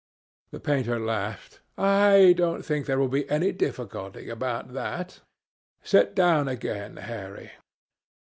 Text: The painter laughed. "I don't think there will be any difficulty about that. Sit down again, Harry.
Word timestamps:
The 0.49 0.59
painter 0.59 0.99
laughed. 0.99 1.59
"I 1.77 2.33
don't 2.35 2.65
think 2.65 2.87
there 2.87 2.97
will 2.97 3.07
be 3.07 3.29
any 3.29 3.51
difficulty 3.51 4.29
about 4.29 4.73
that. 4.73 5.19
Sit 5.83 6.15
down 6.15 6.47
again, 6.47 6.97
Harry. 6.97 7.51